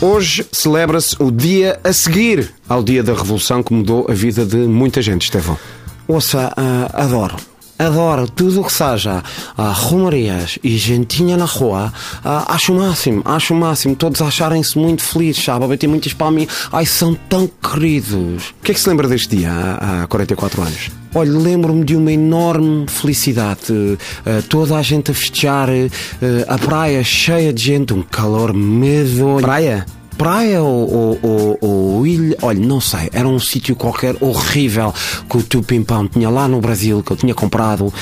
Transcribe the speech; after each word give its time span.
Hoje 0.00 0.46
celebra-se 0.52 1.16
o 1.18 1.28
dia 1.28 1.80
a 1.82 1.92
seguir 1.92 2.54
ao 2.68 2.84
dia 2.84 3.02
da 3.02 3.12
Revolução 3.12 3.64
que 3.64 3.72
mudou 3.72 4.06
a 4.08 4.14
vida 4.14 4.46
de 4.46 4.56
muita 4.56 5.02
gente, 5.02 5.22
Estevão. 5.24 5.58
Ouça, 6.06 6.54
uh, 6.56 6.96
adoro. 6.96 7.34
Adoro 7.78 8.28
tudo 8.28 8.60
o 8.60 8.64
que 8.64 8.72
seja 8.72 9.22
uh, 9.56 9.62
romarias 9.72 10.58
e 10.64 10.76
gentinha 10.76 11.36
na 11.36 11.44
rua. 11.44 11.92
Uh, 12.24 12.44
acho 12.48 12.72
o 12.72 12.76
máximo, 12.76 13.22
acho 13.24 13.54
o 13.54 13.56
máximo. 13.56 13.94
Todos 13.94 14.20
acharem-se 14.20 14.76
muito 14.76 15.02
felizes, 15.02 15.44
sabe? 15.44 15.64
A 15.64 15.68
bater 15.68 15.86
muitas 15.86 16.12
palmas. 16.12 16.48
Ai, 16.72 16.84
são 16.84 17.14
tão 17.28 17.46
queridos. 17.46 18.54
O 18.60 18.64
que 18.64 18.72
é 18.72 18.74
que 18.74 18.80
se 18.80 18.88
lembra 18.88 19.06
deste 19.06 19.36
dia 19.36 19.50
há, 19.52 20.02
há 20.02 20.06
44 20.08 20.62
anos? 20.62 20.90
Olha, 21.14 21.30
lembro-me 21.30 21.84
de 21.84 21.96
uma 21.96 22.12
enorme 22.12 22.86
felicidade. 22.88 23.72
Uh, 23.72 23.98
toda 24.48 24.76
a 24.76 24.82
gente 24.82 25.10
a 25.10 25.14
festejar, 25.14 25.68
uh, 25.68 25.84
a 26.48 26.58
praia 26.58 27.02
cheia 27.04 27.52
de 27.52 27.62
gente, 27.62 27.94
um 27.94 28.02
calor 28.02 28.52
medonho. 28.52 29.40
Praia? 29.40 29.86
Praia 30.18 30.60
ou, 30.60 31.18
ou, 31.22 31.58
ou, 31.60 32.06
ilha, 32.06 32.36
olha, 32.42 32.58
não 32.58 32.80
sei, 32.80 33.08
era 33.12 33.26
um 33.26 33.38
sítio 33.38 33.76
qualquer 33.76 34.16
horrível 34.20 34.92
que 35.30 35.38
o 35.38 35.42
teu 35.42 35.62
pimpão 35.62 36.08
tinha 36.08 36.28
lá 36.28 36.48
no 36.48 36.60
Brasil, 36.60 37.02
que 37.02 37.12
eu 37.12 37.16
tinha 37.16 37.34
comprado. 37.34 37.86
Uh, 37.86 37.92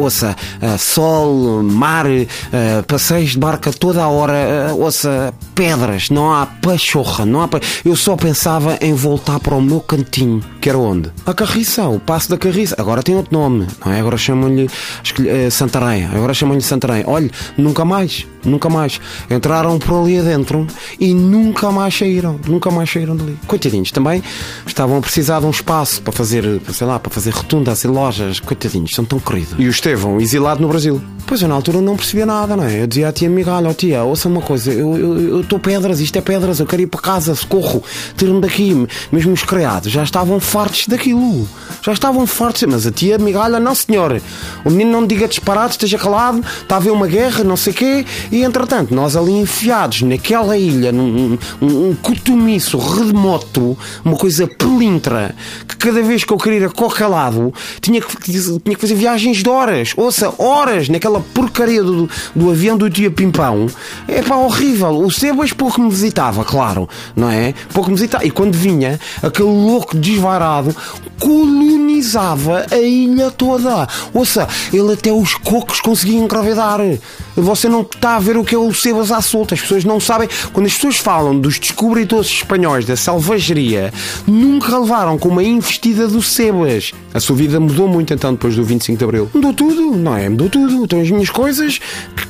ouça, 0.00 0.36
uh, 0.62 0.78
sol, 0.78 1.62
mar, 1.62 2.06
uh, 2.06 2.82
passeios 2.86 3.30
de 3.30 3.38
barca 3.38 3.72
toda 3.72 4.02
a 4.02 4.08
hora, 4.08 4.34
uh, 4.70 4.80
ouça, 4.80 5.32
pedras, 5.54 6.10
não 6.10 6.32
há 6.32 6.44
pachorra, 6.44 7.24
não 7.24 7.40
há. 7.40 7.48
Pa... 7.48 7.60
Eu 7.82 7.96
só 7.96 8.14
pensava 8.14 8.76
em 8.82 8.92
voltar 8.92 9.40
para 9.40 9.54
o 9.54 9.62
meu 9.62 9.80
cantinho. 9.80 10.42
Que 10.60 10.68
era 10.68 10.78
onde? 10.78 11.10
A 11.24 11.32
Carriça, 11.32 11.88
o 11.88 11.98
Passo 11.98 12.28
da 12.28 12.36
Carriça. 12.36 12.76
Agora 12.78 13.02
tem 13.02 13.16
outro 13.16 13.32
nome, 13.32 13.66
não 13.84 13.92
é? 13.92 14.00
Agora 14.00 14.18
chamam-lhe 14.18 14.64
uh, 14.66 15.50
Santarém. 15.50 16.04
Agora 16.04 16.34
chamam-lhe 16.34 16.60
Santarém. 16.60 17.04
Olha, 17.06 17.30
nunca 17.56 17.84
mais, 17.84 18.26
nunca 18.44 18.68
mais. 18.68 19.00
Entraram 19.30 19.78
por 19.78 20.00
ali 20.00 20.18
adentro 20.18 20.66
e 20.98 21.14
nunca 21.14 21.70
mais 21.70 21.96
saíram, 21.96 22.38
nunca 22.46 22.70
mais 22.70 22.90
saíram 22.90 23.16
dali. 23.16 23.38
Coitadinhos, 23.46 23.90
também 23.90 24.22
estavam 24.66 24.98
a 24.98 25.00
precisar 25.00 25.40
de 25.40 25.46
um 25.46 25.50
espaço 25.50 26.02
para 26.02 26.12
fazer, 26.12 26.60
sei 26.72 26.86
lá, 26.86 26.98
para 26.98 27.10
fazer 27.10 27.30
rotundas 27.30 27.84
e 27.84 27.88
lojas. 27.88 28.40
Coitadinhos, 28.40 28.94
são 28.94 29.04
tão 29.04 29.18
queridos. 29.18 29.54
E 29.58 29.66
o 29.66 29.70
Estevão, 29.70 30.20
exilado 30.20 30.60
no 30.60 30.68
Brasil? 30.68 31.00
Pois 31.26 31.42
eu 31.42 31.48
na 31.48 31.54
altura 31.54 31.80
não 31.82 31.94
percebia 31.94 32.24
nada, 32.24 32.56
não 32.56 32.64
é? 32.64 32.82
Eu 32.82 32.86
dizia 32.86 33.08
à 33.08 33.12
tia 33.12 33.28
amiga, 33.28 33.52
olha, 33.52 33.74
tia, 33.74 34.02
ouça 34.02 34.28
uma 34.28 34.40
coisa, 34.40 34.72
eu 34.72 35.42
estou 35.42 35.58
pedras, 35.58 36.00
isto 36.00 36.16
é 36.16 36.22
pedras, 36.22 36.58
eu 36.58 36.64
quero 36.64 36.82
ir 36.82 36.86
para 36.86 37.00
casa, 37.00 37.34
socorro, 37.34 37.82
tiro-me 38.16 38.40
daqui. 38.40 38.86
Mesmo 39.12 39.32
os 39.32 39.42
criados 39.42 39.92
já 39.92 40.02
estavam 40.02 40.40
fartos 40.40 40.86
daquilo. 40.86 41.46
Já 41.82 41.92
estavam 41.92 42.26
fartos. 42.26 42.62
Mas 42.62 42.86
a 42.86 42.90
tia 42.90 43.16
amiga, 43.16 43.40
olha, 43.40 43.60
não 43.60 43.74
senhor, 43.74 44.20
o 44.64 44.70
menino 44.70 44.90
não 44.90 45.06
diga 45.06 45.28
disparado, 45.28 45.72
esteja 45.72 45.98
calado, 45.98 46.42
está 46.62 46.76
a 46.76 46.78
haver 46.78 46.90
uma 46.90 47.06
guerra, 47.06 47.44
não 47.44 47.56
sei 47.56 47.72
o 47.72 47.76
quê. 47.76 48.06
E 48.30 48.42
entretanto, 48.42 48.94
nós 48.94 49.16
ali 49.16 49.32
enfiados 49.32 50.02
naquela 50.02 50.56
ilha, 50.56 50.92
num, 50.92 51.38
um, 51.60 51.90
um 51.90 51.94
cotumiço 51.94 52.78
remoto, 52.78 53.76
uma 54.04 54.16
coisa 54.16 54.46
pelintra, 54.46 55.34
que 55.66 55.76
cada 55.76 56.02
vez 56.02 56.24
que 56.24 56.32
eu 56.32 56.38
queria 56.38 56.58
ir 56.58 56.64
a 56.64 56.70
qualquer 56.70 57.06
lado 57.06 57.52
tinha 57.80 58.00
que, 58.00 58.16
tinha 58.20 58.58
que 58.74 58.80
fazer 58.80 58.94
viagens 58.94 59.38
de 59.42 59.48
horas, 59.48 59.92
ouça, 59.96 60.32
horas 60.38 60.88
naquela 60.88 61.20
porcaria 61.20 61.82
do, 61.82 62.08
do 62.34 62.50
avião 62.50 62.76
do 62.76 62.90
tio 62.90 63.10
Pimpão. 63.10 63.66
É 64.06 64.22
pá, 64.22 64.36
horrível. 64.36 64.98
O 65.00 65.10
Sebas 65.10 65.52
pouco 65.52 65.80
me 65.80 65.90
visitava, 65.90 66.44
claro, 66.44 66.88
não 67.16 67.30
é? 67.30 67.54
Pouco 67.72 67.90
me 67.90 67.96
visitava. 67.96 68.24
E 68.24 68.30
quando 68.30 68.54
vinha, 68.54 69.00
aquele 69.22 69.48
louco 69.48 69.96
desvairado 69.96 70.74
colonizava 71.18 72.66
a 72.70 72.78
ilha 72.78 73.30
toda. 73.30 73.88
Ouça, 74.12 74.46
ele 74.72 74.92
até 74.92 75.12
os 75.12 75.34
cocos 75.34 75.80
conseguia 75.80 76.18
engravidar. 76.18 76.80
Você 77.36 77.68
não 77.68 77.82
está 77.82 78.17
a 78.18 78.20
ver 78.20 78.36
o 78.36 78.44
que 78.44 78.54
é 78.54 78.58
o 78.58 78.74
Sebas 78.74 79.12
à 79.12 79.22
solta. 79.22 79.54
As 79.54 79.60
pessoas 79.60 79.84
não 79.84 80.00
sabem. 80.00 80.28
Quando 80.52 80.66
as 80.66 80.74
pessoas 80.74 80.96
falam 80.96 81.38
dos 81.38 81.58
descobridores 81.58 82.26
espanhóis 82.26 82.84
da 82.84 82.96
selvageria, 82.96 83.92
nunca 84.26 84.76
levaram 84.76 85.16
com 85.16 85.28
uma 85.28 85.42
investida 85.42 86.08
do 86.08 86.20
Sebas. 86.20 86.92
A 87.14 87.20
sua 87.20 87.36
vida 87.36 87.60
mudou 87.60 87.86
muito 87.86 88.12
então 88.12 88.32
depois 88.32 88.56
do 88.56 88.64
25 88.64 88.98
de 88.98 89.04
Abril. 89.04 89.30
Mudou 89.32 89.54
tudo, 89.54 89.96
não 89.96 90.16
é? 90.16 90.28
Mudou 90.28 90.50
tudo. 90.50 90.84
Então 90.84 91.00
as 91.00 91.10
minhas 91.10 91.30
coisas, 91.30 91.80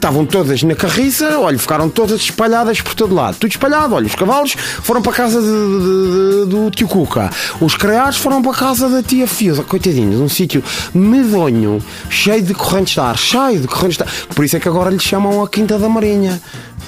estavam 0.00 0.24
todas 0.24 0.62
na 0.62 0.74
carriça, 0.74 1.38
olha, 1.38 1.58
ficaram 1.58 1.90
todas 1.90 2.22
espalhadas 2.22 2.80
por 2.80 2.94
todo 2.94 3.14
lado. 3.14 3.36
Tudo 3.38 3.50
espalhado, 3.50 3.94
olha, 3.94 4.06
os 4.06 4.14
cavalos 4.14 4.52
foram 4.82 5.02
para 5.02 5.12
a 5.12 5.14
casa 5.14 5.40
de, 5.42 5.46
de, 5.46 6.44
de, 6.44 6.50
do 6.50 6.70
tio 6.70 6.88
Cuca. 6.88 7.30
Os 7.60 7.76
criados 7.76 8.16
foram 8.16 8.40
para 8.40 8.52
a 8.52 8.54
casa 8.54 8.88
da 8.88 9.02
tia 9.02 9.26
Fiusa. 9.26 9.62
Coitadinhos, 9.62 10.18
um 10.18 10.28
sítio 10.28 10.64
medonho, 10.94 11.82
cheio 12.08 12.42
de 12.42 12.54
correntes 12.54 12.94
de 12.94 13.00
ar, 13.00 13.18
cheio 13.18 13.60
de 13.60 13.68
correntes 13.68 13.98
de 13.98 14.02
ar. 14.04 14.08
Por 14.34 14.42
isso 14.42 14.56
é 14.56 14.60
que 14.60 14.68
agora 14.68 14.88
lhe 14.88 14.98
chamam 14.98 15.42
a 15.42 15.48
Quinta 15.48 15.78
da 15.78 15.88
Marinha. 15.88 16.40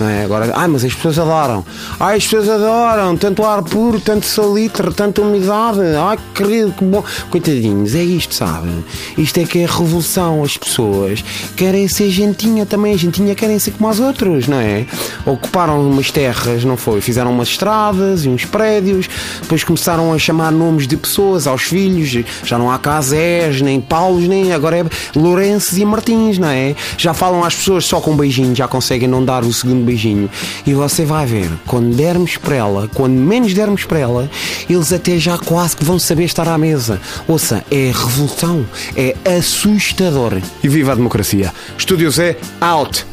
Não 0.03 0.09
é? 0.09 0.25
Agora, 0.25 0.53
ai, 0.57 0.67
mas 0.67 0.85
as 0.85 0.93
pessoas 0.93 1.17
adoram. 1.17 1.65
Ai, 2.01 2.17
as 2.17 2.25
pessoas 2.25 2.49
adoram. 2.49 3.17
Tanto 3.17 3.45
ar 3.45 3.63
puro, 3.63 4.01
tanto 4.01 4.27
salitre, 4.27 4.93
tanta 4.93 5.23
umidade. 5.23 5.79
Ai, 5.97 6.19
querido, 6.35 6.73
que 6.73 6.85
bom. 6.85 7.05
Coitadinhos, 7.31 7.95
é 7.95 8.03
isto, 8.03 8.35
sabe? 8.35 8.69
Isto 9.17 9.39
é 9.39 9.45
que 9.45 9.61
é 9.61 9.65
a 9.65 9.69
revolução. 9.69 10.43
As 10.43 10.57
pessoas 10.57 11.25
querem 11.55 11.87
ser 11.87 12.11
gentinha 12.11 12.67
também. 12.67 12.95
A 12.95 12.97
gentinha 12.97 13.33
querem 13.37 13.61
ser 13.61 13.71
como 13.71 13.89
as 13.89 14.01
outras, 14.01 14.49
não 14.49 14.57
é? 14.57 14.85
Ocuparam 15.25 15.81
umas 15.89 16.11
terras, 16.11 16.65
não 16.65 16.77
foi? 16.77 17.01
Fizeram 17.01 17.31
umas 17.31 17.47
estradas 17.47 18.25
e 18.25 18.29
uns 18.29 18.45
prédios. 18.45 19.09
Depois 19.41 19.63
começaram 19.63 20.13
a 20.13 20.19
chamar 20.19 20.51
nomes 20.51 20.89
de 20.89 20.97
pessoas 20.97 21.47
aos 21.47 21.63
filhos. 21.63 22.25
Já 22.43 22.59
não 22.59 22.73
há 22.73 22.77
Casés, 22.77 23.61
nem 23.61 23.81
Paulos, 23.81 24.27
nem 24.27 24.53
agora 24.53 24.79
é 24.79 24.85
Lourenços 25.15 25.79
e 25.79 25.85
Martins, 25.85 26.39
não 26.39 26.49
é? 26.49 26.75
Já 26.99 27.15
falam 27.15 27.45
às 27.45 27.55
pessoas 27.55 27.85
só 27.85 28.01
com 28.01 28.17
beijinho, 28.17 28.53
já 28.53 28.67
conseguem 28.67 29.07
não 29.07 29.25
dar 29.25 29.45
o 29.45 29.53
segundo 29.53 29.85
beijinho. 29.85 29.92
E 30.67 30.75
você 30.75 31.05
vai 31.05 31.27
ver, 31.27 31.51
quando 31.67 31.95
dermos 31.95 32.37
para 32.37 32.57
ela, 32.57 32.89
quando 32.95 33.13
menos 33.13 33.53
dermos 33.55 33.85
para 33.85 33.99
ela, 33.99 34.31
eles 34.69 34.93
até 34.93 35.19
já 35.19 35.39
quase 35.39 35.77
que 35.77 35.85
vão 35.85 35.99
saber 35.99 36.25
estar 36.25 36.49
à 36.49 36.57
mesa. 36.57 37.01
Ouça, 37.29 37.65
é 37.71 37.87
revolução, 37.87 38.67
é 38.97 39.15
assustador. 39.37 40.41
E 40.63 40.69
viva 40.69 40.93
a 40.93 40.95
democracia. 40.95 41.53
Estúdio 41.77 42.11
Zé, 42.11 42.37
out! 42.61 43.12